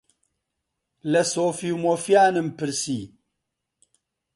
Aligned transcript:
لە 1.11 1.21
سۆفی 1.33 1.69
و 1.73 1.77
مۆفیانم 1.83 2.47
پرسی: 2.57 2.99